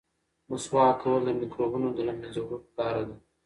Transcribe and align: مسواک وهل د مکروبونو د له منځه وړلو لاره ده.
مسواک 0.49 0.99
وهل 1.03 1.23
د 1.25 1.29
مکروبونو 1.39 1.87
د 1.93 1.99
له 2.07 2.13
منځه 2.19 2.39
وړلو 2.41 2.73
لاره 2.77 3.03
ده. 3.07 3.15